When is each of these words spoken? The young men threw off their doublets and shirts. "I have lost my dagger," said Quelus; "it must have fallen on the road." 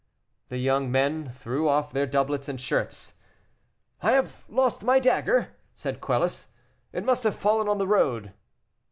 The 0.49 0.57
young 0.57 0.91
men 0.91 1.29
threw 1.29 1.69
off 1.69 1.91
their 1.93 2.07
doublets 2.07 2.49
and 2.49 2.59
shirts. 2.59 3.17
"I 4.01 4.13
have 4.13 4.45
lost 4.49 4.81
my 4.83 4.97
dagger," 4.99 5.49
said 5.75 6.01
Quelus; 6.01 6.47
"it 6.91 7.05
must 7.05 7.23
have 7.23 7.35
fallen 7.35 7.67
on 7.67 7.77
the 7.77 7.85
road." 7.85 8.33